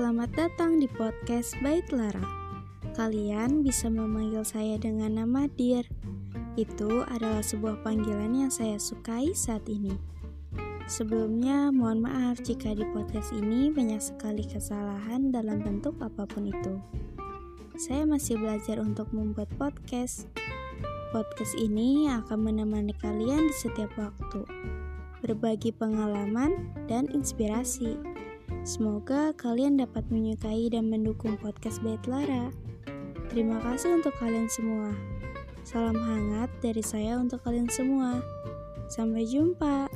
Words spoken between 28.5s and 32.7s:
Semoga kalian dapat menyukai dan mendukung podcast Bait Lara.